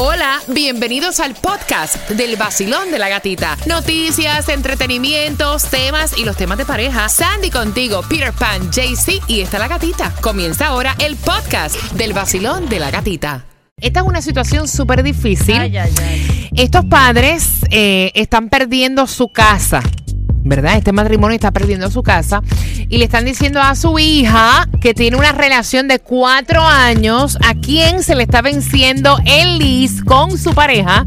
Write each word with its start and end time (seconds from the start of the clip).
Hola, 0.00 0.38
bienvenidos 0.46 1.18
al 1.18 1.34
podcast 1.34 2.08
del 2.10 2.36
vacilón 2.36 2.92
de 2.92 3.00
la 3.00 3.08
gatita. 3.08 3.58
Noticias, 3.66 4.48
entretenimientos, 4.48 5.64
temas 5.64 6.16
y 6.16 6.24
los 6.24 6.36
temas 6.36 6.56
de 6.56 6.64
pareja. 6.64 7.08
Sandy 7.08 7.50
contigo, 7.50 8.02
Peter 8.08 8.32
Pan, 8.32 8.70
JC 8.70 9.20
y 9.26 9.40
está 9.40 9.58
la 9.58 9.66
gatita. 9.66 10.14
Comienza 10.20 10.68
ahora 10.68 10.94
el 11.00 11.16
podcast 11.16 11.74
del 11.94 12.12
vacilón 12.12 12.68
de 12.68 12.78
la 12.78 12.92
gatita. 12.92 13.44
Esta 13.80 14.00
es 14.00 14.06
una 14.06 14.22
situación 14.22 14.68
súper 14.68 15.02
difícil. 15.02 15.56
Ay, 15.56 15.76
ay, 15.76 15.92
ay. 16.00 16.48
Estos 16.54 16.84
padres 16.84 17.66
eh, 17.72 18.12
están 18.14 18.50
perdiendo 18.50 19.08
su 19.08 19.30
casa. 19.30 19.82
¿Verdad? 20.48 20.76
Este 20.78 20.92
matrimonio 20.92 21.34
está 21.34 21.50
perdiendo 21.50 21.90
su 21.90 22.02
casa 22.02 22.42
y 22.88 22.96
le 22.96 23.04
están 23.04 23.26
diciendo 23.26 23.60
a 23.60 23.74
su 23.74 23.98
hija 23.98 24.66
que 24.80 24.94
tiene 24.94 25.16
una 25.18 25.32
relación 25.32 25.88
de 25.88 25.98
cuatro 25.98 26.62
años 26.62 27.36
a 27.46 27.54
quien 27.54 28.02
se 28.02 28.14
le 28.14 28.22
está 28.22 28.40
venciendo 28.40 29.18
el 29.26 29.58
lease 29.58 30.02
con 30.04 30.38
su 30.38 30.54
pareja 30.54 31.04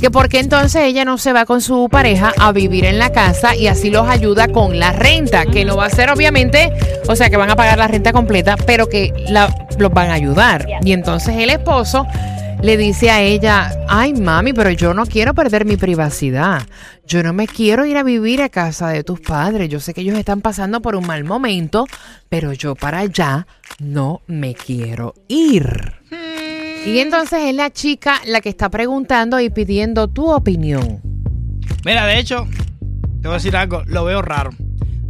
que 0.00 0.10
por 0.10 0.28
qué 0.28 0.40
entonces 0.40 0.82
ella 0.82 1.04
no 1.04 1.16
se 1.16 1.32
va 1.32 1.46
con 1.46 1.60
su 1.60 1.88
pareja 1.88 2.32
a 2.40 2.50
vivir 2.50 2.84
en 2.86 2.98
la 2.98 3.12
casa 3.12 3.54
y 3.54 3.68
así 3.68 3.88
los 3.88 4.08
ayuda 4.08 4.48
con 4.48 4.80
la 4.80 4.90
renta, 4.90 5.46
que 5.46 5.64
no 5.64 5.76
va 5.76 5.86
a 5.86 5.90
ser 5.90 6.10
obviamente, 6.10 6.72
o 7.06 7.14
sea, 7.14 7.30
que 7.30 7.36
van 7.36 7.50
a 7.52 7.54
pagar 7.54 7.78
la 7.78 7.86
renta 7.86 8.12
completa, 8.12 8.56
pero 8.66 8.88
que 8.88 9.12
la- 9.28 9.54
los 9.78 9.92
van 9.92 10.10
a 10.10 10.14
ayudar. 10.14 10.66
Y 10.84 10.90
entonces 10.90 11.36
el 11.36 11.50
esposo 11.50 12.04
le 12.62 12.76
dice 12.76 13.10
a 13.10 13.20
ella, 13.20 13.72
ay 13.88 14.14
mami, 14.14 14.52
pero 14.52 14.70
yo 14.70 14.94
no 14.94 15.04
quiero 15.04 15.34
perder 15.34 15.64
mi 15.64 15.76
privacidad. 15.76 16.62
Yo 17.04 17.22
no 17.24 17.32
me 17.32 17.48
quiero 17.48 17.84
ir 17.84 17.96
a 17.96 18.04
vivir 18.04 18.40
a 18.40 18.48
casa 18.48 18.88
de 18.88 19.02
tus 19.02 19.20
padres. 19.20 19.68
Yo 19.68 19.80
sé 19.80 19.92
que 19.92 20.02
ellos 20.02 20.16
están 20.16 20.40
pasando 20.40 20.80
por 20.80 20.94
un 20.94 21.04
mal 21.04 21.24
momento, 21.24 21.86
pero 22.28 22.52
yo 22.52 22.76
para 22.76 23.00
allá 23.00 23.48
no 23.80 24.22
me 24.28 24.54
quiero 24.54 25.14
ir. 25.26 25.94
Y 26.86 26.98
entonces 27.00 27.40
es 27.46 27.54
la 27.54 27.70
chica 27.70 28.20
la 28.26 28.40
que 28.40 28.48
está 28.48 28.70
preguntando 28.70 29.40
y 29.40 29.50
pidiendo 29.50 30.08
tu 30.08 30.30
opinión. 30.30 31.00
Mira, 31.84 32.06
de 32.06 32.20
hecho, 32.20 32.46
te 33.20 33.28
voy 33.28 33.32
a 33.32 33.38
decir 33.38 33.56
algo, 33.56 33.82
lo 33.86 34.04
veo 34.04 34.22
raro. 34.22 34.50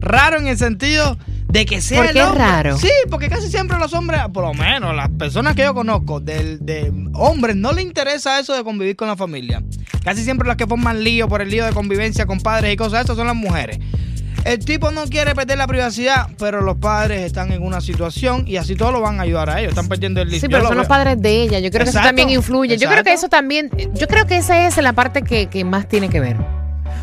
Raro 0.00 0.38
en 0.38 0.46
el 0.46 0.56
sentido 0.56 1.18
de 1.52 1.66
que 1.66 1.82
sea 1.82 1.98
¿Por 1.98 2.10
el 2.10 2.18
hombre. 2.22 2.38
raro? 2.38 2.78
Sí, 2.78 2.88
porque 3.10 3.28
casi 3.28 3.50
siempre 3.50 3.78
los 3.78 3.92
hombres, 3.92 4.22
por 4.32 4.42
lo 4.42 4.54
menos 4.54 4.96
las 4.96 5.10
personas 5.10 5.54
que 5.54 5.62
yo 5.62 5.74
conozco, 5.74 6.18
del, 6.18 6.64
de 6.64 6.90
hombres, 7.12 7.56
no 7.56 7.72
les 7.72 7.84
interesa 7.84 8.40
eso 8.40 8.54
de 8.56 8.64
convivir 8.64 8.96
con 8.96 9.06
la 9.06 9.16
familia. 9.16 9.62
Casi 10.02 10.24
siempre 10.24 10.48
las 10.48 10.56
que 10.56 10.66
forman 10.66 11.04
lío 11.04 11.28
por 11.28 11.42
el 11.42 11.50
lío 11.50 11.66
de 11.66 11.72
convivencia 11.72 12.24
con 12.24 12.40
padres 12.40 12.72
y 12.72 12.76
cosas 12.76 13.00
de 13.00 13.04
eso 13.04 13.14
son 13.16 13.26
las 13.26 13.36
mujeres. 13.36 13.78
El 14.46 14.64
tipo 14.64 14.90
no 14.90 15.04
quiere 15.04 15.34
perder 15.34 15.58
la 15.58 15.66
privacidad, 15.66 16.28
pero 16.38 16.62
los 16.62 16.78
padres 16.78 17.20
están 17.20 17.52
en 17.52 17.62
una 17.62 17.82
situación 17.82 18.44
y 18.48 18.56
así 18.56 18.74
todos 18.74 18.92
lo 18.92 19.02
van 19.02 19.20
a 19.20 19.24
ayudar 19.24 19.50
a 19.50 19.60
ellos. 19.60 19.72
Están 19.72 19.88
perdiendo 19.88 20.22
el 20.22 20.30
lío. 20.30 20.40
Sí, 20.40 20.46
Yo 20.46 20.52
pero 20.52 20.62
lo 20.62 20.68
son 20.68 20.78
los 20.78 20.88
padres 20.88 21.20
de 21.20 21.42
ella. 21.42 21.58
Yo 21.58 21.70
creo 21.70 21.84
que 21.84 21.90
eso 21.90 22.00
también 22.00 22.30
influye. 22.30 22.78
Yo 22.78 22.88
creo 22.88 23.04
que 23.04 23.12
eso 23.12 23.28
también, 23.28 23.70
yo 23.92 24.06
creo 24.08 24.26
que 24.26 24.38
esa 24.38 24.66
es 24.66 24.78
la 24.78 24.94
parte 24.94 25.22
que, 25.22 25.48
que 25.48 25.64
más 25.64 25.86
tiene 25.86 26.08
que 26.08 26.18
ver. 26.18 26.38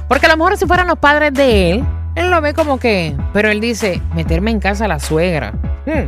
Porque 0.08 0.25
a 0.25 0.30
lo 0.30 0.38
mejor 0.38 0.58
si 0.58 0.66
fueran 0.66 0.88
los 0.88 0.97
padres 0.97 1.34
de 1.34 1.72
él, 1.72 1.84
él 2.20 2.30
lo 2.30 2.42
ve 2.42 2.53
como 2.53 2.80
que, 2.80 3.16
pero 3.34 3.50
él 3.50 3.59
dice, 3.62 4.02
meterme 4.16 4.52
en 4.52 4.59
casa 4.59 4.86
a 4.86 4.88
la 4.88 5.00
suegra. 5.00 5.53
Hmm. 5.86 6.08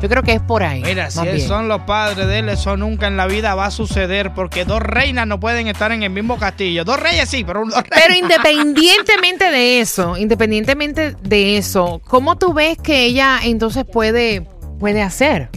Yo 0.00 0.10
creo 0.10 0.22
que 0.22 0.32
es 0.32 0.42
por 0.42 0.62
ahí. 0.62 0.82
Mira, 0.82 1.10
si 1.10 1.22
bien. 1.22 1.40
son 1.40 1.68
los 1.68 1.82
padres 1.82 2.26
de 2.26 2.40
él, 2.40 2.48
eso 2.50 2.76
nunca 2.76 3.06
en 3.06 3.16
la 3.16 3.26
vida 3.26 3.54
va 3.54 3.66
a 3.66 3.70
suceder 3.70 4.34
porque 4.34 4.66
dos 4.66 4.82
reinas 4.82 5.26
no 5.26 5.40
pueden 5.40 5.68
estar 5.68 5.90
en 5.90 6.02
el 6.02 6.10
mismo 6.10 6.38
castillo. 6.38 6.84
Dos 6.84 7.00
reyes 7.00 7.28
sí, 7.28 7.44
pero 7.44 7.64
dos 7.64 7.82
Pero 7.88 8.14
independientemente 8.14 9.50
de 9.50 9.80
eso, 9.80 10.16
independientemente 10.18 11.16
de 11.22 11.56
eso, 11.56 12.02
¿cómo 12.06 12.36
tú 12.36 12.52
ves 12.52 12.76
que 12.76 13.04
ella 13.04 13.38
entonces 13.42 13.84
puede, 13.90 14.46
puede 14.78 15.00
hacer? 15.00 15.48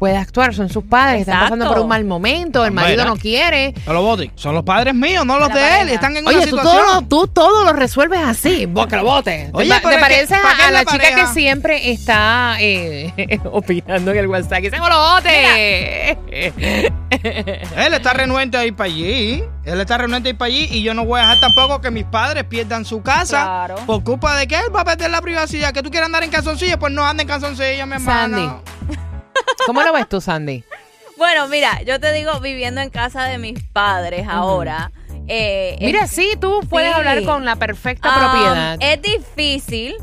Puede 0.00 0.16
actuar, 0.16 0.54
son 0.54 0.70
sus 0.70 0.82
padres, 0.84 1.20
están 1.20 1.34
Exacto. 1.34 1.54
pasando 1.56 1.74
por 1.74 1.82
un 1.82 1.88
mal 1.88 2.04
momento, 2.06 2.64
el 2.64 2.72
marido 2.72 3.04
no 3.04 3.16
quiere. 3.16 3.74
No 3.86 3.92
lo 3.92 4.00
voten. 4.02 4.32
Son 4.34 4.54
los 4.54 4.64
padres 4.64 4.94
míos, 4.94 5.26
no 5.26 5.38
los 5.38 5.48
La 5.50 5.54
de 5.54 5.80
él. 5.82 5.88
Están 5.90 6.16
en 6.16 6.26
Oye, 6.26 6.38
una 6.38 6.46
tú 6.46 6.56
situación. 6.56 6.82
todo, 6.86 6.94
lo- 6.94 7.02
tú 7.06 7.26
todo 7.28 7.64
lo 7.64 7.72
resuelves 7.74 8.18
así, 8.20 8.64
boca 8.68 8.96
lo 8.96 9.04
bote. 9.04 9.50
Oye, 9.52 9.68
¿Te, 9.68 9.74
pa- 9.74 9.80
pero 9.82 9.88
te 9.90 9.94
es 9.94 9.96
que, 9.96 10.00
pareces 10.00 10.38
¿para 10.42 10.56
qué 10.56 10.62
a, 10.62 10.66
es 10.66 10.72
la, 10.72 10.78
la 10.78 10.84
chica 10.90 11.04
que 11.06 11.10
pareja? 11.12 11.32
siempre 11.34 11.90
está 11.92 12.56
eh, 12.60 13.40
opinando 13.52 14.10
en 14.12 14.16
el 14.16 14.26
WhatsApp? 14.26 14.62
¡Que 14.62 14.70
se 14.70 14.78
lo 14.78 14.84
bote! 14.88 16.18
Él 17.76 17.92
está 17.94 18.12
renuente 18.14 18.56
a 18.56 18.64
ir 18.64 18.74
para 18.74 18.86
allí. 18.88 19.44
Él 19.64 19.80
está 19.80 19.98
renuente 19.98 20.28
a 20.28 20.32
ir 20.32 20.38
para 20.38 20.46
allí 20.46 20.66
y 20.70 20.82
yo 20.82 20.94
no 20.94 21.04
voy 21.04 21.18
a 21.20 21.24
dejar 21.24 21.40
tampoco 21.40 21.80
que 21.82 21.90
mis 21.90 22.04
padres 22.04 22.44
pierdan 22.44 22.86
su 22.86 23.02
casa 23.02 23.42
Claro. 23.44 23.74
por 23.86 24.02
culpa 24.02 24.34
de 24.36 24.46
que 24.48 24.54
él 24.56 24.74
va 24.74 24.80
a 24.80 24.84
perder 24.84 25.10
la 25.10 25.20
privacidad. 25.20 25.72
Que 25.72 25.82
tú 25.82 25.90
quieras 25.90 26.06
andar 26.06 26.24
en 26.24 26.30
calzoncillo, 26.30 26.78
pues 26.78 26.90
no 26.92 27.04
ande 27.04 27.24
en 27.24 27.28
calzoncillo, 27.28 27.86
mi 27.86 27.94
hermano. 27.96 28.36
Sandy. 28.38 28.96
¿Cómo 29.66 29.82
lo 29.82 29.92
ves 29.92 30.08
tú, 30.08 30.20
Sandy? 30.20 30.64
Bueno, 31.16 31.48
mira, 31.48 31.82
yo 31.82 32.00
te 32.00 32.12
digo, 32.12 32.40
viviendo 32.40 32.80
en 32.80 32.90
casa 32.90 33.24
de 33.24 33.38
mis 33.38 33.62
padres 33.72 34.26
ahora. 34.28 34.90
eh, 35.28 35.76
Mira, 35.80 36.04
es- 36.04 36.10
sí, 36.10 36.32
tú 36.40 36.60
puedes 36.68 36.90
Sí. 36.92 36.98
hablar 36.98 37.22
con 37.24 37.44
la 37.44 37.56
perfecta 37.56 38.08
um, 38.08 38.14
propiedad. 38.18 38.76
Es 38.80 39.00
difícil 39.02 39.96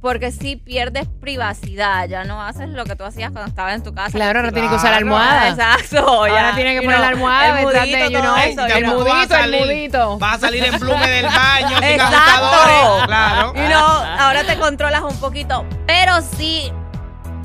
porque 0.00 0.30
si 0.32 0.56
pierdes 0.56 1.06
privacidad, 1.20 2.08
ya 2.08 2.24
no 2.24 2.40
haces 2.42 2.68
lo 2.70 2.84
que 2.84 2.96
tú 2.96 3.04
hacías 3.04 3.30
cuando 3.32 3.50
estabas 3.50 3.74
en 3.74 3.82
tu 3.82 3.92
casa. 3.92 4.12
Claro, 4.12 4.38
ahora 4.38 4.48
Sí, 4.50 4.54
tiene 4.54 4.68
que 4.70 4.74
usar 4.76 4.90
Claro. 4.92 4.96
almohada. 5.04 5.48
Exacto. 5.50 5.98
Ahora 6.08 6.54
tiene 6.54 6.74
que 6.76 6.82
poner 6.82 7.00
la 7.00 7.08
almohada 7.08 7.60
el 7.60 7.66
detrás 7.66 7.84
de, 7.86 7.90
mudito, 7.90 8.10
you 8.10 8.18
todo 8.20 8.22
know, 8.22 8.36
eso, 8.36 8.66
el 8.66 8.72
you 8.72 8.80
know. 8.90 9.04
va 9.04 9.10
a 9.10 9.14
mudito, 9.16 9.34
el 9.34 9.40
salir- 9.42 9.60
mudito. 9.66 10.18
Va 10.18 10.32
a 10.32 10.38
salir 10.38 10.64
en 10.64 10.78
plume 10.78 11.08
del 11.10 11.26
baño 11.26 11.68
sin 11.80 11.84
Exacto. 11.84 12.16
ajustadores. 12.16 13.06
Claro. 13.06 13.54
You 13.56 13.66
know, 13.66 14.20
ahora 14.20 14.44
te 14.44 14.56
controlas 14.58 15.02
un 15.02 15.16
poquito, 15.20 15.66
pero 15.86 16.22
sí, 16.22 16.72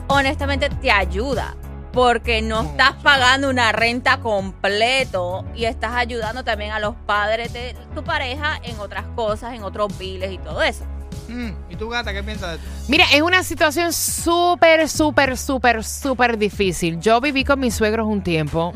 honestamente 0.08 0.70
te 0.70 0.92
ayuda. 0.92 1.56
Porque 1.92 2.42
no 2.42 2.64
estás 2.64 2.96
pagando 2.96 3.50
una 3.50 3.72
renta 3.72 4.20
completo 4.20 5.46
y 5.56 5.64
estás 5.64 5.94
ayudando 5.94 6.44
también 6.44 6.72
a 6.72 6.80
los 6.80 6.94
padres 7.06 7.54
de 7.54 7.74
tu 7.96 8.04
pareja 8.04 8.60
en 8.64 8.78
otras 8.80 9.06
cosas, 9.16 9.54
en 9.54 9.64
otros 9.64 9.98
biles 9.98 10.34
y 10.34 10.38
todo 10.38 10.62
eso. 10.62 10.84
Mm, 11.30 11.52
¿Y 11.70 11.76
tú, 11.78 11.88
gata, 11.88 12.12
qué 12.12 12.22
piensas 12.22 12.50
de 12.50 12.56
esto? 12.58 12.68
Mira, 12.90 13.06
es 13.14 13.22
una 13.22 13.44
situación 13.44 13.94
súper, 13.94 14.90
súper, 14.90 15.38
súper, 15.38 15.86
súper 15.86 16.38
difícil. 16.38 17.00
Yo 17.00 17.22
viví 17.22 17.46
con 17.46 17.62
mis 17.62 17.74
suegros 17.74 18.08
un 18.08 18.22
tiempo 18.22 18.74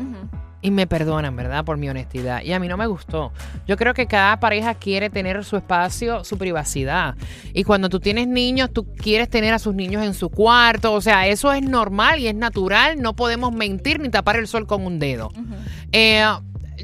y 0.62 0.70
me 0.70 0.86
perdonan, 0.86 1.36
¿verdad? 1.36 1.64
Por 1.64 1.76
mi 1.78 1.88
honestidad. 1.88 2.42
Y 2.42 2.52
a 2.52 2.58
mí 2.58 2.68
no 2.68 2.76
me 2.76 2.86
gustó. 2.86 3.32
Yo 3.66 3.76
creo 3.76 3.94
que 3.94 4.06
cada 4.06 4.38
pareja 4.40 4.74
quiere 4.74 5.10
tener 5.10 5.44
su 5.44 5.56
espacio, 5.56 6.24
su 6.24 6.36
privacidad. 6.36 7.16
Y 7.54 7.64
cuando 7.64 7.88
tú 7.88 8.00
tienes 8.00 8.28
niños, 8.28 8.70
tú 8.72 8.86
quieres 8.94 9.28
tener 9.30 9.54
a 9.54 9.58
sus 9.58 9.74
niños 9.74 10.04
en 10.04 10.14
su 10.14 10.28
cuarto. 10.28 10.92
O 10.92 11.00
sea, 11.00 11.26
eso 11.26 11.52
es 11.52 11.62
normal 11.62 12.20
y 12.20 12.28
es 12.28 12.34
natural. 12.34 13.00
No 13.00 13.16
podemos 13.16 13.52
mentir 13.52 14.00
ni 14.00 14.10
tapar 14.10 14.36
el 14.36 14.46
sol 14.46 14.66
con 14.66 14.84
un 14.84 14.98
dedo. 14.98 15.32
Eh, 15.92 16.24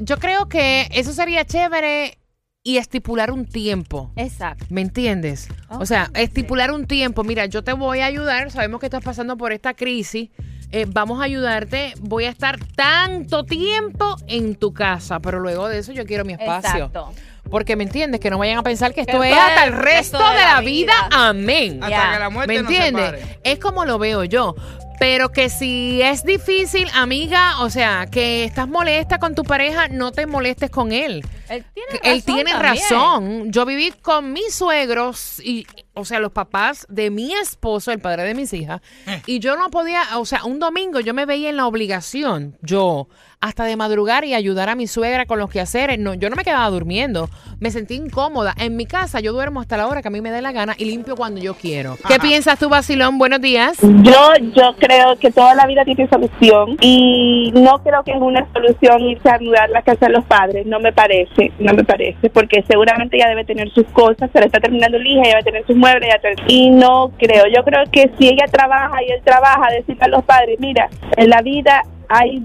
yo 0.01 0.17
creo 0.17 0.47
que 0.47 0.87
eso 0.91 1.13
sería 1.13 1.45
chévere 1.45 2.17
y 2.63 2.77
estipular 2.77 3.31
un 3.31 3.45
tiempo. 3.45 4.11
Exacto. 4.15 4.65
¿Me 4.69 4.81
entiendes? 4.81 5.47
O 5.69 5.85
sea, 5.85 6.09
estipular 6.15 6.71
un 6.71 6.85
tiempo. 6.85 7.23
Mira, 7.23 7.45
yo 7.45 7.63
te 7.63 7.73
voy 7.73 7.99
a 7.99 8.07
ayudar. 8.07 8.51
Sabemos 8.51 8.79
que 8.79 8.87
estás 8.87 9.03
pasando 9.03 9.37
por 9.37 9.53
esta 9.53 9.73
crisis. 9.73 10.29
Eh, 10.71 10.85
vamos 10.87 11.21
a 11.21 11.23
ayudarte. 11.23 11.93
Voy 11.99 12.25
a 12.25 12.29
estar 12.29 12.59
tanto 12.75 13.43
tiempo 13.45 14.17
en 14.27 14.55
tu 14.55 14.73
casa, 14.73 15.19
pero 15.19 15.39
luego 15.39 15.69
de 15.69 15.79
eso 15.79 15.93
yo 15.93 16.05
quiero 16.05 16.25
mi 16.25 16.33
espacio. 16.33 16.85
Exacto. 16.85 17.13
Porque 17.49 17.77
me 17.77 17.83
entiendes 17.83 18.19
que 18.19 18.29
no 18.29 18.37
vayan 18.37 18.57
a 18.57 18.63
pensar 18.63 18.93
que 18.93 19.01
esto 19.01 19.21
Que 19.21 19.29
es 19.29 19.37
hasta 19.37 19.65
el 19.65 19.73
resto 19.73 20.17
de 20.17 20.43
la 20.43 20.59
vida. 20.59 20.93
Amén. 21.11 21.79
Hasta 21.81 22.11
que 22.11 22.19
la 22.19 22.29
muerte 22.29 22.53
¿Me 22.53 22.59
entiendes? 22.59 23.13
Es 23.43 23.59
como 23.59 23.85
lo 23.85 23.97
veo 23.97 24.25
yo. 24.25 24.55
Pero 24.99 25.29
que 25.29 25.49
si 25.49 26.01
es 26.01 26.23
difícil, 26.23 26.89
amiga, 26.93 27.61
o 27.61 27.69
sea, 27.69 28.07
que 28.07 28.43
estás 28.43 28.67
molesta 28.67 29.19
con 29.19 29.35
tu 29.35 29.43
pareja, 29.43 29.87
no 29.87 30.11
te 30.11 30.25
molestes 30.25 30.71
con 30.71 30.91
él. 30.91 31.23
Él 31.49 31.65
tiene 31.73 31.89
Él 32.03 32.15
razón 32.21 32.35
tiene 32.35 32.51
también. 32.51 32.73
razón. 32.73 33.51
Yo 33.51 33.65
viví 33.65 33.91
con 34.01 34.33
mis 34.33 34.53
suegros 34.53 35.39
y, 35.43 35.65
o 35.93 36.05
sea, 36.05 36.19
los 36.19 36.31
papás 36.31 36.85
de 36.89 37.09
mi 37.09 37.33
esposo, 37.33 37.91
el 37.91 37.99
padre 37.99 38.23
de 38.23 38.33
mis 38.33 38.53
hijas, 38.53 38.81
Eh. 39.07 39.21
y 39.25 39.39
yo 39.39 39.55
no 39.57 39.69
podía, 39.69 40.01
o 40.17 40.25
sea, 40.25 40.43
un 40.45 40.59
domingo 40.59 40.99
yo 40.99 41.13
me 41.13 41.25
veía 41.25 41.49
en 41.49 41.57
la 41.57 41.67
obligación, 41.67 42.57
yo, 42.61 43.07
hasta 43.39 43.65
de 43.65 43.75
madrugar 43.75 44.25
y 44.25 44.33
ayudar 44.33 44.67
a 44.69 44.73
mi 44.75 44.87
suegra 44.87 45.27
con 45.27 45.37
los 45.37 45.51
quehaceres. 45.51 45.99
No, 45.99 46.15
yo 46.15 46.27
no 46.31 46.35
me 46.35 46.43
quedaba 46.43 46.67
durmiendo. 46.71 47.29
Me 47.59 47.69
sentí 47.69 47.93
incómoda. 47.93 48.55
En 48.57 48.75
mi 48.75 48.87
casa 48.87 49.19
yo 49.19 49.31
duermo 49.31 49.61
hasta 49.61 49.77
la 49.77 49.85
hora 49.85 50.01
que 50.01 50.07
a 50.07 50.11
mí 50.11 50.21
me 50.21 50.31
dé 50.31 50.41
la 50.41 50.51
gana 50.51 50.73
y 50.75 50.85
limpio 50.85 51.15
cuando 51.15 51.39
yo 51.39 51.53
quiero. 51.53 51.97
¿Qué 52.07 52.17
piensas 52.19 52.57
tú, 52.57 52.67
Basilón? 52.67 53.19
Buenos 53.19 53.39
días. 53.39 53.77
Yo, 53.81 54.31
yo 54.55 54.75
creo 54.79 55.17
que 55.19 55.29
toda 55.29 55.53
la 55.53 55.67
vida 55.67 55.85
tiene 55.85 56.09
solución 56.09 56.77
y 56.81 57.51
no 57.53 57.77
creo 57.83 58.03
que 58.03 58.13
es 58.13 58.17
una 58.19 58.47
solución 58.53 59.01
irse 59.01 59.29
a 59.29 59.37
mudar 59.39 59.69
la 59.69 59.83
casa 59.83 60.07
de 60.07 60.13
los 60.13 60.25
padres, 60.25 60.65
no 60.65 60.79
me 60.79 60.91
parece, 60.91 61.36
no 61.59 61.73
me 61.73 61.83
parece, 61.83 62.29
porque 62.29 62.63
seguramente 62.67 63.17
ella 63.17 63.29
debe 63.29 63.45
tener 63.45 63.69
sus 63.71 63.85
cosas, 63.87 64.29
se 64.31 64.39
le 64.39 64.45
está 64.45 64.59
terminando 64.59 64.97
el 64.97 65.07
hija, 65.07 65.21
ella 65.21 65.37
debe 65.37 65.43
tener 65.43 65.65
sus 65.65 65.75
muebles, 65.75 66.09
y 66.47 66.69
no 66.69 67.11
creo, 67.17 67.45
yo 67.53 67.63
creo 67.63 67.83
que 67.91 68.09
si 68.17 68.27
ella 68.27 68.45
trabaja 68.51 69.03
y 69.03 69.11
él 69.11 69.21
trabaja, 69.23 69.71
decirle 69.71 70.05
a 70.05 70.07
los 70.07 70.23
padres, 70.23 70.59
mira, 70.59 70.89
en 71.15 71.29
la 71.29 71.41
vida 71.41 71.83
hay, 72.09 72.41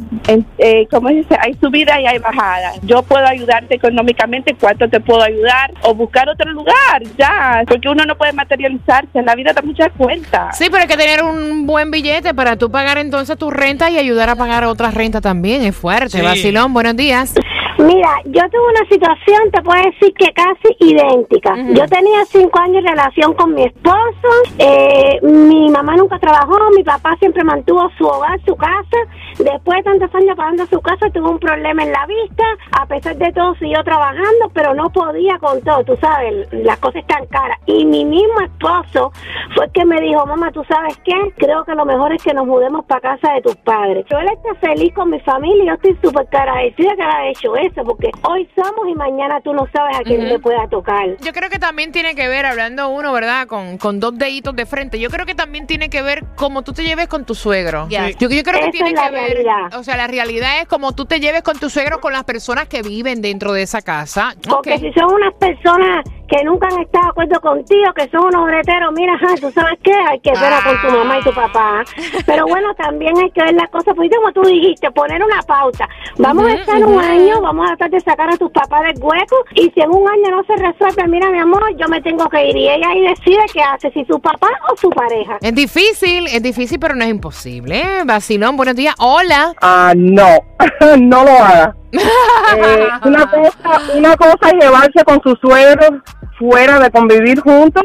eh, 0.59 0.87
¿cómo 0.91 1.09
se 1.09 1.15
dice? 1.15 1.37
Hay 1.41 1.55
subida 1.55 2.01
y 2.01 2.07
hay 2.07 2.19
bajada. 2.19 2.73
Yo 2.83 3.03
puedo 3.03 3.25
ayudarte 3.25 3.77
económicamente, 3.77 4.57
cuánto 4.59 4.89
te 4.89 5.01
puedo 5.01 5.23
ayudar 5.23 5.73
o 5.83 5.95
buscar 5.95 6.29
otro 6.29 6.51
lugar, 6.51 7.03
ya, 7.17 7.63
porque 7.69 7.89
uno 7.89 8.05
no 8.05 8.17
puede 8.17 8.33
materializarse, 8.33 9.19
en 9.19 9.27
la 9.27 9.35
vida 9.35 9.53
da 9.53 9.63
muchas 9.63 9.91
cuentas. 9.97 10.59
Sí, 10.59 10.67
pero 10.71 10.83
hay 10.83 10.89
que 10.89 10.97
tener 10.97 11.23
un 11.23 11.67
buen 11.67 11.91
billete 11.91 12.35
para 12.35 12.57
tú 12.57 12.71
pagar 12.71 12.99
entonces 12.99 13.39
tu 13.39 13.51
renta 13.51 13.89
y 13.91 13.99
ayudar 13.99 14.31
a 14.31 14.37
pagar 14.37 14.65
otras 14.65 14.95
rentas 14.95 15.23
también. 15.23 15.63
Es 15.63 15.77
fuerte. 15.77 16.19
Sí. 16.19 16.23
Vacilón, 16.23 16.75
buenos 16.75 16.97
días. 16.97 17.35
Mira, 17.79 18.11
yo 18.27 18.43
tuve 18.51 18.69
una 18.71 18.89
situación, 18.89 19.51
te 19.51 19.63
puedo 19.63 19.83
decir 19.83 20.13
que 20.15 20.33
casi 20.33 20.77
idéntica. 20.81 21.57
Yo 21.73 21.87
tenía 21.87 22.25
cinco 22.27 22.59
años 22.61 22.83
de 22.85 22.91
relación 22.91 23.35
con 23.35 23.55
mi 23.55 23.65
esposo, 23.65 24.29
eh, 24.59 25.19
mi 25.23 25.71
mamá 25.71 25.97
nunca 25.97 26.19
trabajó, 26.19 26.59
mi 26.77 26.85
papá 26.85 27.17
siempre 27.19 27.43
mantuvo 27.45 27.89
su 27.97 28.05
hogar, 28.07 28.39
su 28.45 28.55
casa. 28.57 28.99
Después 29.39 29.79
de 29.79 29.83
tantos 29.85 30.15
años 30.15 30.37
pagando 30.37 30.67
su 30.67 30.81
casa, 30.81 31.09
tuvo 31.11 31.31
un 31.31 31.39
problema 31.39 31.83
en 31.83 31.93
la 31.93 32.07
vista. 32.07 32.45
A 32.79 32.87
pesar 32.87 33.17
de 33.17 33.33
todo, 33.33 33.55
siguió 33.55 33.83
trabajando, 33.83 34.51
pero 34.53 34.75
no 34.75 34.91
podía 34.91 35.39
con 35.39 35.61
todo. 35.63 35.83
Tú 35.85 35.97
sabes, 36.01 36.49
las 36.53 36.79
cosas 36.79 36.97
están 36.97 37.27
caras. 37.27 37.59
Y 37.67 37.85
mi 37.87 38.05
mismo 38.05 38.41
esposo 38.43 39.13
fue 39.55 39.65
el 39.67 39.73
que 39.73 39.85
me 39.85 40.01
dijo, 40.01 40.27
mamá, 40.27 40.53
¿tú 40.53 40.63
sabes 40.65 40.97
qué? 41.05 41.33
Creo 41.39 41.65
que 41.65 41.75
lo 41.75 41.87
mejor 41.87 42.13
es 42.13 42.23
que 42.23 42.35
nos 42.35 42.47
mudemos 42.47 42.85
para 42.85 43.01
casa 43.01 43.33
de 43.33 43.43
tus 43.43 43.57
padres. 43.57 44.05
Yo 44.11 44.19
él 44.19 44.29
está 44.29 44.55
feliz 44.67 44.93
con 44.95 45.11
mi 45.11 45.21
familia 45.21 45.65
y 45.65 45.67
yo 45.67 45.75
estoy 45.75 45.99
súper 46.03 46.27
agradecida 46.31 46.95
que 46.97 47.03
haya 47.03 47.29
hecho 47.29 47.57
eso, 47.67 47.83
porque 47.85 48.11
hoy 48.29 48.49
somos 48.55 48.89
y 48.89 48.95
mañana 48.95 49.41
tú 49.41 49.53
no 49.53 49.67
sabes 49.75 49.97
a 49.99 50.03
quién 50.03 50.23
Ujú. 50.23 50.31
te 50.35 50.39
pueda 50.39 50.69
tocar. 50.69 51.17
Yo 51.21 51.33
creo 51.33 51.51
que 51.51 51.59
también 51.59 51.93
tiene 51.93 52.15
que 52.15 52.29
ver, 52.29 52.47
hablando 52.47 52.89
uno, 52.89 53.13
¿verdad? 53.13 53.47
Con, 53.47 53.79
con 53.79 54.01
dos 54.01 54.17
deditos 54.19 54.55
de 54.57 54.67
frente. 54.67 54.99
Yo 54.99 55.11
creo 55.11 55.27
que 55.27 55.35
también 55.35 55.67
tiene 55.67 55.89
que 55.91 56.03
ver 56.03 56.25
cómo 56.37 56.63
tú 56.63 56.73
te 56.73 56.83
lleves 56.85 57.09
con 57.09 57.25
tu 57.25 57.35
suegro. 57.35 57.89
Yes. 57.89 58.17
Yo, 58.19 58.29
yo 58.29 58.43
creo 58.43 58.61
que 58.61 58.71
tiene 58.71 58.91
es 58.91 58.95
la 58.97 59.11
que 59.11 59.15
ver. 59.15 59.47
O 59.77 59.83
sea, 59.83 59.97
la 59.97 60.07
realidad 60.07 60.61
es 60.61 60.67
como 60.67 60.93
tú 60.93 61.05
te 61.05 61.21
lleves 61.21 61.43
con 61.43 61.59
tu 61.59 61.71
suegro 61.71 62.01
con 62.01 62.13
las 62.13 62.25
personas 62.25 62.69
que 62.69 62.83
viven 62.83 63.23
dentro 63.23 63.53
de 63.53 63.63
esa 63.63 63.83
casa. 63.83 64.35
Porque 64.49 64.79
si 64.79 64.93
son 64.93 65.13
unas 65.13 65.35
personas 65.35 66.05
que 66.29 66.45
nunca 66.45 66.69
han 66.69 66.81
estado 66.81 67.05
de 67.05 67.11
acuerdo 67.11 67.41
contigo, 67.41 67.93
que 67.95 68.09
son 68.09 68.25
unos 68.27 68.47
breteros, 68.47 68.93
mira, 68.95 69.19
tú 69.41 69.51
sabes 69.51 69.79
qué, 69.83 69.93
hay 69.93 70.21
que 70.21 70.31
ver 70.31 70.53
con 70.65 70.81
tu 70.81 70.97
mamá 70.97 71.19
y 71.19 71.23
tu 71.23 71.33
papá. 71.33 71.85
Pero 72.27 72.47
bueno, 72.47 72.75
también 72.75 73.17
hay 73.19 73.31
que 73.31 73.43
ver 73.43 73.55
las 73.55 73.69
cosas, 73.71 73.95
pues 73.95 74.11
como 74.15 74.33
tú 74.33 74.43
dijiste, 74.43 74.91
poner 74.91 75.23
una 75.23 75.43
pauta. 75.43 75.89
Vamos 76.19 76.47
a 76.47 76.55
estar 76.55 76.85
un 76.85 76.99
año, 76.99 77.41
vamos 77.41 77.67
a 77.67 77.77
tratar 77.77 77.91
de 77.91 78.01
sacar 78.01 78.31
a 78.31 78.37
tus 78.37 78.51
papás 78.51 78.83
del 78.83 79.03
hueco, 79.03 79.37
y 79.55 79.71
si 79.71 79.81
en 79.81 79.91
un 79.91 80.09
año 80.09 80.31
no 80.31 80.45
se 80.45 80.57
resuelve, 80.57 81.07
mira, 81.09 81.31
mi 81.31 81.39
amor, 81.39 81.63
yo 81.77 81.89
me 81.89 82.01
tengo 82.01 82.29
que 82.29 82.49
ir. 82.49 82.57
Y 82.57 82.69
ella 82.69 82.89
ahí 82.89 83.03
decide 83.03 83.43
qué 83.53 83.63
hace, 83.63 83.91
si 83.91 84.05
su 84.05 84.21
papá 84.21 84.49
o 84.71 84.77
su 84.77 84.91
pareja. 84.91 85.39
Es 85.41 85.55
difícil, 85.55 86.27
es 86.27 86.43
difícil, 86.43 86.79
pero 86.79 86.95
no 86.95 87.05
es 87.05 87.11
imposible. 87.11 87.81
¿eh? 87.81 88.03
Vacilón, 88.05 88.57
buenos 88.57 88.77
días. 88.77 88.95
Hola. 88.99 89.55
Ah, 89.61 89.93
no, 89.97 90.29
no 90.99 91.25
lo 91.25 91.31
haga. 91.31 91.77
Eh, 91.93 92.89
una 93.05 93.27
cosa, 93.31 93.95
una 93.95 94.17
cosa 94.17 94.49
es 94.49 94.65
llevarse 94.65 95.05
con 95.05 95.23
sus 95.23 95.39
suegros 95.41 96.03
fuera 96.39 96.79
de 96.79 96.91
convivir 96.91 97.41
juntos 97.41 97.85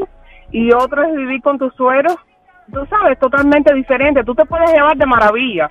y 0.51 0.71
otra 0.71 1.07
es 1.07 1.15
vivir 1.15 1.41
con 1.41 1.57
tus 1.57 1.73
suegros, 1.75 2.15
tú 2.71 2.85
sabes, 2.89 3.19
totalmente 3.19 3.73
diferente. 3.73 4.23
Tú 4.23 4.33
te 4.33 4.45
puedes 4.45 4.71
llevar 4.71 4.95
de 4.97 5.05
maravilla 5.05 5.69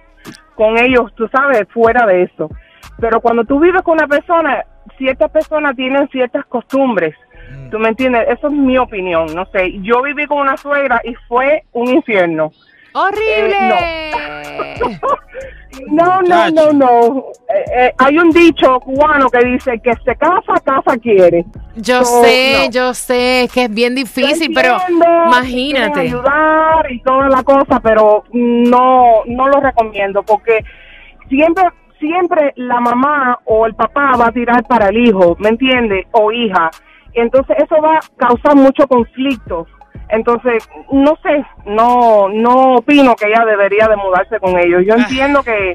con 0.54 0.78
ellos, 0.78 1.12
tú 1.14 1.28
sabes, 1.28 1.66
fuera 1.72 2.06
de 2.06 2.24
eso. 2.24 2.50
Pero 2.98 3.20
cuando 3.20 3.44
tú 3.44 3.60
vives 3.60 3.82
con 3.82 3.94
una 3.94 4.06
persona, 4.06 4.64
ciertas 4.96 5.30
personas 5.30 5.76
tienen 5.76 6.08
ciertas 6.08 6.44
costumbres. 6.46 7.14
¿Tú 7.70 7.78
me 7.78 7.88
entiendes? 7.88 8.26
Eso 8.28 8.48
es 8.48 8.52
mi 8.52 8.76
opinión, 8.78 9.26
no 9.34 9.46
sé. 9.46 9.80
Yo 9.82 10.02
viví 10.02 10.26
con 10.26 10.38
una 10.38 10.56
suegra 10.56 11.00
y 11.04 11.14
fue 11.28 11.62
un 11.72 11.88
infierno. 11.88 12.50
¡Horrible! 12.92 14.10
No, 14.80 14.88
no, 16.22 16.50
no, 16.50 16.72
no. 16.72 17.24
Eh, 17.48 17.64
eh, 17.76 17.94
hay 17.98 18.18
un 18.18 18.30
dicho 18.30 18.78
cubano 18.80 19.28
que 19.28 19.44
dice 19.46 19.78
que 19.82 19.92
se 20.04 20.16
casa, 20.16 20.54
casa 20.64 20.96
quiere. 21.00 21.44
Yo 21.76 21.98
No, 22.00 22.04
sé, 22.04 22.64
no. 22.66 22.70
yo 22.70 22.94
sé 22.94 23.48
que 23.52 23.64
es 23.64 23.74
bien 23.74 23.94
difícil, 23.94 24.52
pero 24.54 24.76
imagínate. 25.26 26.00
ayudar 26.00 26.90
y 26.90 27.00
toda 27.02 27.28
la 27.28 27.42
cosa, 27.42 27.80
pero 27.80 28.24
no, 28.32 29.22
no 29.26 29.48
lo 29.48 29.60
recomiendo 29.60 30.22
porque 30.22 30.64
siempre, 31.28 31.64
siempre 32.00 32.52
la 32.56 32.80
mamá 32.80 33.38
o 33.44 33.66
el 33.66 33.74
papá 33.74 34.12
va 34.20 34.28
a 34.28 34.32
tirar 34.32 34.64
para 34.66 34.88
el 34.88 34.98
hijo, 34.98 35.36
¿me 35.38 35.50
entiende? 35.50 36.06
O 36.12 36.32
hija. 36.32 36.70
Entonces 37.14 37.56
eso 37.58 37.76
va 37.82 37.94
a 37.96 38.00
causar 38.16 38.54
mucho 38.56 38.86
conflicto. 38.86 39.66
Entonces, 40.08 40.62
no 40.92 41.16
sé, 41.22 41.44
no, 41.64 42.28
no 42.28 42.76
opino 42.76 43.16
que 43.16 43.26
ella 43.26 43.44
debería 43.44 43.88
de 43.88 43.96
mudarse 43.96 44.38
con 44.40 44.58
ellos. 44.58 44.82
Yo 44.86 44.94
entiendo 44.94 45.42
que, 45.42 45.74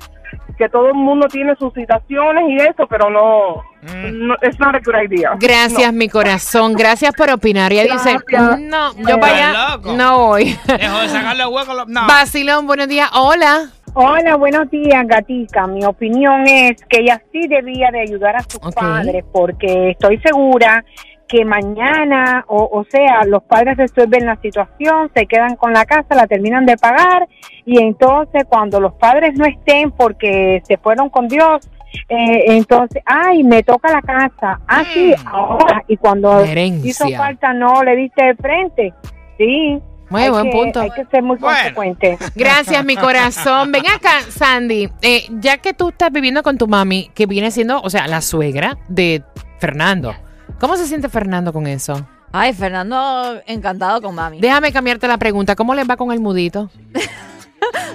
que 0.57 0.69
todo 0.69 0.87
el 0.87 0.93
mundo 0.93 1.27
tiene 1.27 1.55
sus 1.57 1.73
situaciones 1.73 2.43
y 2.49 2.55
eso, 2.57 2.87
pero 2.87 3.09
no, 3.09 3.63
no 4.11 4.35
it's 4.41 4.59
not 4.59 4.75
a 4.75 4.79
good 4.79 4.95
idea. 5.03 5.31
Gracias, 5.39 5.91
mi 5.93 6.07
corazón. 6.07 6.73
Gracias 6.73 7.13
por 7.13 7.29
opinar. 7.29 7.73
Ella 7.73 7.93
dice, 7.93 8.17
no, 8.59 8.93
yo 8.95 9.19
para 9.19 9.33
allá 9.49 9.77
no 9.95 10.27
voy. 10.27 10.57
Dejo 10.65 10.99
de 11.01 11.09
sacarle 11.09 11.45
hueco. 11.47 11.73
lo- 11.73 11.85
No. 11.85 12.07
Vacilón, 12.07 12.67
buenos 12.67 12.87
días. 12.87 13.09
Hola. 13.13 13.69
Hola, 13.93 14.37
buenos 14.37 14.69
días, 14.71 15.05
Gatica. 15.05 15.67
Mi 15.67 15.83
opinión 15.83 16.47
es 16.47 16.81
que 16.85 17.01
ella 17.01 17.21
sí 17.33 17.45
debía 17.49 17.91
de 17.91 17.99
ayudar 17.99 18.37
a 18.37 18.43
sus 18.43 18.61
padres 18.73 19.25
porque 19.33 19.89
estoy 19.89 20.17
segura 20.19 20.85
que 21.31 21.45
mañana, 21.45 22.43
o, 22.47 22.69
o 22.71 22.83
sea, 22.83 23.23
los 23.25 23.41
padres 23.43 23.77
resuelven 23.77 24.25
la 24.25 24.35
situación, 24.41 25.09
se 25.15 25.25
quedan 25.27 25.55
con 25.55 25.71
la 25.71 25.85
casa, 25.85 26.13
la 26.13 26.27
terminan 26.27 26.65
de 26.65 26.75
pagar 26.75 27.25
y 27.65 27.81
entonces 27.81 28.43
cuando 28.49 28.81
los 28.81 28.93
padres 28.95 29.33
no 29.35 29.45
estén 29.45 29.91
porque 29.91 30.61
se 30.67 30.75
fueron 30.77 31.09
con 31.09 31.29
Dios, 31.29 31.69
eh, 32.09 32.43
entonces, 32.47 33.01
ay, 33.05 33.43
me 33.45 33.63
toca 33.63 33.91
la 33.91 34.01
casa, 34.01 34.59
ah, 34.67 34.83
sí, 34.93 35.13
ahora, 35.25 35.83
y 35.87 35.95
cuando 35.95 36.41
Herencia. 36.41 36.89
hizo 36.91 37.09
falta 37.17 37.53
no 37.53 37.81
le 37.81 37.95
diste 37.95 38.25
de 38.25 38.35
frente, 38.35 38.93
sí. 39.37 39.79
Muy 40.09 40.23
hay 40.23 40.29
buen 40.29 40.43
que- 40.43 40.51
punto. 40.51 40.81
Hay 40.81 40.91
que 40.91 41.05
ser 41.05 41.23
muy 41.23 41.37
Bueno. 41.37 41.55
consecuente. 41.57 42.17
Gracias, 42.35 42.83
mi 42.83 42.97
corazón. 42.97 43.71
Ven 43.71 43.83
acá, 43.87 44.19
Sandy. 44.27 44.89
eh, 45.01 45.23
ya 45.39 45.57
que 45.59 45.73
tú 45.73 45.87
estás 45.87 46.11
viviendo 46.11 46.43
con 46.43 46.57
tu 46.57 46.67
mami, 46.67 47.09
que 47.15 47.25
viene 47.25 47.49
siendo, 47.51 47.79
o 47.81 47.89
sea, 47.89 48.05
la 48.07 48.19
suegra 48.19 48.77
de 48.89 49.23
Fernando. 49.59 50.13
¿Cómo 50.61 50.77
se 50.77 50.85
siente 50.85 51.09
Fernando 51.09 51.51
con 51.51 51.65
eso? 51.65 52.05
Ay, 52.31 52.53
Fernando, 52.53 53.41
encantado 53.47 53.99
con 53.99 54.13
mami. 54.13 54.39
Déjame 54.39 54.71
cambiarte 54.71 55.07
la 55.07 55.17
pregunta. 55.17 55.55
¿Cómo 55.55 55.73
les 55.73 55.89
va 55.89 55.97
con 55.97 56.11
el 56.11 56.19
mudito? 56.19 56.69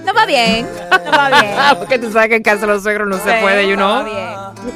No 0.05 0.15
va 0.15 0.25
bien, 0.25 0.67
no 1.05 1.11
va 1.11 1.41
bien. 1.41 1.55
Porque 1.79 1.99
tú 1.99 2.11
sabes 2.11 2.29
que 2.29 2.37
en 2.37 2.43
casa 2.43 2.61
de 2.63 2.67
los 2.69 2.83
suegros 2.83 3.09
no 3.09 3.19
se 3.19 3.41
puede, 3.41 3.69
you 3.69 3.77
no 3.77 3.89
va 3.89 4.03
know. 4.03 4.65
bien. 4.65 4.75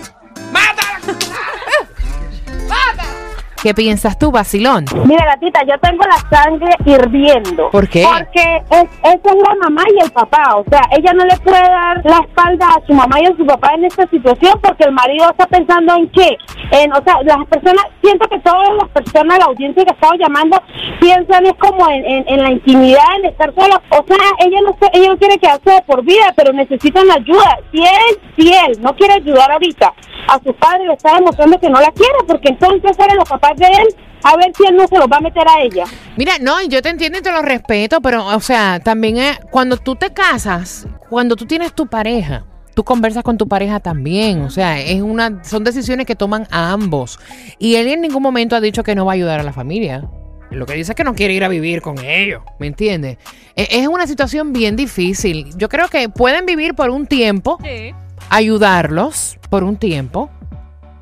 ¿Qué 3.63 3.75
piensas 3.75 4.19
tú, 4.19 4.31
vacilón? 4.31 4.87
Mira, 5.05 5.27
gatita, 5.27 5.61
yo 5.67 5.79
tengo 5.81 6.03
la 6.05 6.17
sangre 6.35 6.71
hirviendo. 6.87 7.69
¿Por 7.71 7.87
qué? 7.91 8.05
Porque 8.11 8.63
es, 8.71 8.85
esa 9.03 9.31
es 9.31 9.43
la 9.47 9.55
mamá 9.63 9.83
y 9.95 10.03
el 10.03 10.11
papá. 10.13 10.57
O 10.57 10.65
sea, 10.71 10.81
ella 10.97 11.13
no 11.13 11.27
le 11.27 11.37
puede 11.39 11.61
dar 11.61 12.01
la 12.05 12.21
espalda 12.27 12.67
a 12.69 12.87
su 12.87 12.95
mamá 12.95 13.21
y 13.21 13.27
a 13.27 13.37
su 13.37 13.45
papá 13.45 13.73
en 13.75 13.85
esta 13.85 14.07
situación 14.09 14.59
porque 14.63 14.85
el 14.85 14.93
marido 14.93 15.29
está 15.31 15.47
pensando 15.47 15.95
en 15.95 16.09
qué. 16.09 16.39
En, 16.71 16.91
o 16.95 17.03
sea, 17.05 17.17
las 17.23 17.47
personas, 17.49 17.85
siento 18.03 18.27
que 18.31 18.39
todas 18.39 18.69
las 18.81 18.89
personas, 18.91 19.39
la 19.39 19.45
audiencia 19.45 19.85
que 19.85 19.93
estaba 19.93 20.15
llamando, 20.17 20.63
piensan 20.99 21.45
es 21.45 21.55
como 21.59 21.87
en, 21.91 22.05
en- 22.07 22.25
en 22.29 22.43
la 22.43 22.51
intimidad, 22.53 23.05
en 23.19 23.27
estar 23.27 23.53
sola. 23.55 23.83
O 23.91 24.03
sea, 24.07 24.17
ella 24.39 24.59
no, 24.65 24.75
se- 24.81 24.99
ella 24.99 25.09
no 25.11 25.19
quiere 25.19 25.37
quedarse 25.39 25.71
de 25.71 25.83
por 25.83 26.03
vida, 26.03 26.33
pero 26.35 26.55
necesitan 26.55 27.11
ayuda. 27.11 27.59
Si 27.73 27.79
él, 27.83 28.21
si 28.39 28.53
él 28.55 28.79
no 28.81 28.95
quiere 28.97 29.15
ayudar 29.15 29.53
ahorita 29.53 29.93
a 30.29 30.39
su 30.43 30.55
padre, 30.55 30.87
le 30.87 30.95
está 30.95 31.15
demostrando 31.17 31.59
que 31.59 31.69
no 31.69 31.81
la 31.81 31.91
quiere, 31.91 32.15
porque 32.27 32.49
entonces 32.51 32.97
eran 32.99 33.17
los 33.17 33.29
papás 33.29 33.50
de 33.57 33.67
él, 33.67 33.89
a 34.23 34.37
ver 34.37 34.53
si 34.57 34.67
él 34.67 34.77
no 34.77 34.87
se 34.87 34.97
los 34.99 35.07
va 35.07 35.17
a 35.17 35.21
meter 35.21 35.45
a 35.49 35.63
ella. 35.63 35.85
Mira, 36.17 36.35
no, 36.41 36.63
yo 36.63 36.83
te 36.83 36.89
entiendo 36.91 37.19
y 37.19 37.23
te 37.23 37.33
lo 37.33 37.43
respeto, 37.43 38.01
pero, 38.01 38.27
o 38.27 38.41
sea, 38.41 38.81
también 38.81 39.17
es, 39.17 39.39
cuando 39.51 39.77
tú 39.77 39.97
te 39.97 40.13
casas, 40.13 40.87
cuando 41.09 41.37
tú 41.37 41.47
tienes 41.47 41.73
tu 41.75 41.87
pareja, 41.87 42.45
tú 42.75 42.85
conversas 42.85 43.23
con 43.23 43.37
tu 43.39 43.49
pareja 43.49 43.81
también, 43.81 44.43
o 44.43 44.51
sea, 44.51 44.79
es 44.81 45.01
una, 45.03 45.43
son 45.45 45.65
decisiones 45.65 46.07
que 46.07 46.15
toman 46.17 46.47
a 46.51 46.73
ambos. 46.73 47.19
Y 47.59 47.75
él 47.77 47.89
en 47.89 48.01
ningún 48.03 48.23
momento 48.23 48.57
ha 48.57 48.61
dicho 48.61 48.83
que 48.83 48.95
no 48.95 49.05
va 49.07 49.13
a 49.13 49.15
ayudar 49.15 49.41
a 49.41 49.43
la 49.43 49.53
familia. 49.53 50.09
Lo 50.51 50.67
que 50.67 50.75
dice 50.75 50.93
es 50.93 50.97
que 50.97 51.05
no 51.05 51.15
quiere 51.15 51.33
ir 51.35 51.45
a 51.45 51.49
vivir 51.49 51.81
con 51.81 51.99
ellos, 52.05 52.43
¿me 52.59 52.67
entiendes? 52.67 53.19
E- 53.55 53.69
Es 53.71 53.87
una 53.87 54.07
situación 54.09 54.53
bien 54.53 54.75
difícil. 54.75 55.47
Yo 55.57 55.69
creo 55.69 55.89
que 55.89 56.09
pueden 56.09 56.45
vivir 56.45 56.75
por 56.75 56.91
un 56.91 57.07
tiempo, 57.07 57.57
Sí. 57.63 57.93
ayudarlos 58.31 59.39
por 59.49 59.63
un 59.65 59.77
tiempo 59.77 60.29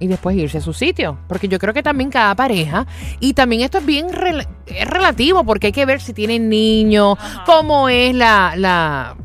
y 0.01 0.07
después 0.07 0.37
irse 0.37 0.59
a 0.59 0.61
su 0.61 0.73
sitio. 0.73 1.19
Porque 1.29 1.49
yo 1.49 1.59
creo 1.59 1.75
que 1.75 1.83
también 1.83 2.11
cada 2.11 2.35
pareja, 2.35 2.87
y 3.21 3.35
también 3.35 3.63
esto 3.63 3.79
es 3.79 3.87
bien 3.87 4.09
rel- 4.09 4.47
es 4.67 4.87
relativo, 4.89 5.45
porque 5.45 5.69
hay 5.69 5.73
que 5.73 5.85
ver 5.87 6.01
si 6.01 6.13
tienen 6.13 6.49
niños, 6.49 7.17
cómo 7.47 7.89
es 7.89 8.15
la, 8.15 8.55
la 8.57 9.17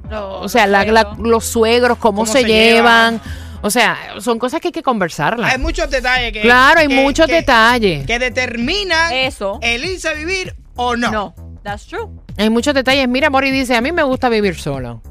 o 0.41 0.49
sea, 0.49 0.65
los 0.67 0.71
la- 0.71 0.85
la- 0.91 1.01
suegros. 1.03 1.27
los 1.27 1.45
suegros, 1.45 1.97
cómo, 1.97 2.21
Cómo 2.21 2.31
se, 2.31 2.41
se 2.41 2.47
llevan. 2.47 3.21
O 3.61 3.69
sea, 3.69 3.97
son 4.19 4.39
cosas 4.39 4.59
que 4.59 4.67
hay 4.67 4.71
que 4.73 4.83
conversarlas. 4.83 5.53
Hay 5.53 5.57
muchos 5.59 5.89
detalles 5.89 6.33
que. 6.33 6.41
Claro, 6.41 6.81
hay 6.81 6.87
que- 6.89 6.95
muchos 7.01 7.27
que- 7.27 7.33
detalles. 7.35 8.05
Que 8.05 8.19
determinan 8.19 9.13
Eso. 9.13 9.57
el 9.61 9.85
irse 9.85 10.09
a 10.09 10.13
vivir 10.13 10.53
o 10.75 10.95
no. 10.97 11.11
No, 11.11 11.35
that's 11.63 11.85
true. 11.87 12.09
Hay 12.37 12.49
muchos 12.49 12.73
detalles. 12.73 13.07
Mira, 13.07 13.29
Mori 13.29 13.51
dice, 13.51 13.75
a 13.75 13.81
mí 13.81 13.91
me 13.93 14.03
gusta 14.03 14.27
vivir 14.27 14.55
solo. 14.55 15.01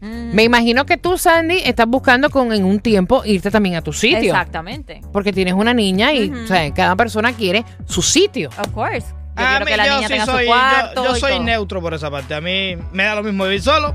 Mm. 0.00 0.34
Me 0.34 0.44
imagino 0.44 0.86
que 0.86 0.96
tú, 0.96 1.18
Sandy, 1.18 1.58
estás 1.64 1.86
buscando 1.86 2.30
con 2.30 2.52
en 2.52 2.64
un 2.64 2.80
tiempo 2.80 3.22
irte 3.24 3.50
también 3.50 3.76
a 3.76 3.82
tu 3.82 3.92
sitio. 3.92 4.32
Exactamente. 4.32 5.00
Porque 5.12 5.32
tienes 5.32 5.54
una 5.54 5.74
niña 5.74 6.12
y 6.12 6.30
o 6.30 6.46
sea, 6.46 6.72
cada 6.72 6.96
persona 6.96 7.32
quiere 7.32 7.64
su 7.86 8.02
sitio. 8.02 8.48
Of 8.58 8.68
course. 8.72 9.06
Yo 9.36 9.44
A 9.46 9.48
quiero 9.50 9.64
mí, 9.64 9.70
que 9.70 9.76
la 9.76 9.86
yo 9.86 9.94
niña 9.96 10.06
sí 10.08 10.12
tenga 10.14 10.26
soy, 10.26 10.44
su 10.44 10.50
cuarto. 10.50 11.04
yo, 11.04 11.14
soy 11.16 11.32
todo. 11.32 11.42
neutro 11.44 11.80
por 11.80 11.94
esa 11.94 12.10
parte. 12.10 12.34
A 12.34 12.40
mí 12.40 12.76
me 12.92 13.04
da 13.04 13.14
lo 13.14 13.22
mismo 13.22 13.44
vivir 13.44 13.62
solo 13.62 13.94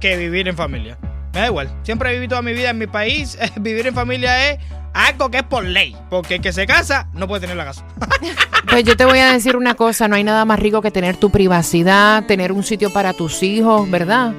que 0.00 0.16
vivir 0.16 0.48
en 0.48 0.56
familia. 0.56 0.98
Me 1.34 1.40
da 1.40 1.46
igual. 1.46 1.68
Siempre 1.82 2.10
he 2.10 2.14
vivido 2.14 2.30
toda 2.30 2.42
mi 2.42 2.52
vida 2.52 2.70
en 2.70 2.78
mi 2.78 2.86
país. 2.86 3.36
vivir 3.60 3.86
en 3.86 3.94
familia 3.94 4.50
es 4.50 4.58
algo 4.94 5.30
que 5.30 5.38
es 5.38 5.42
por 5.44 5.64
ley. 5.64 5.96
Porque 6.10 6.36
el 6.36 6.40
que 6.40 6.52
se 6.52 6.66
casa 6.66 7.08
no 7.12 7.26
puede 7.26 7.40
tener 7.42 7.56
la 7.56 7.64
casa. 7.64 7.84
Pues 8.70 8.84
yo 8.84 8.96
te 8.98 9.06
voy 9.06 9.18
a 9.18 9.32
decir 9.32 9.56
una 9.56 9.74
cosa, 9.74 10.08
no 10.08 10.16
hay 10.16 10.24
nada 10.24 10.44
más 10.44 10.58
rico 10.60 10.82
que 10.82 10.90
tener 10.90 11.16
tu 11.16 11.30
privacidad, 11.30 12.24
tener 12.26 12.52
un 12.52 12.62
sitio 12.62 12.92
para 12.92 13.14
tus 13.14 13.42
hijos, 13.42 13.90
¿verdad? 13.90 14.34